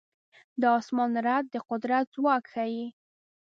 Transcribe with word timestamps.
د 0.61 0.63
اسمان 0.79 1.11
رعد 1.27 1.45
د 1.49 1.55
قدرت 1.69 2.05
ځواک 2.15 2.43
ښيي. 2.53 2.85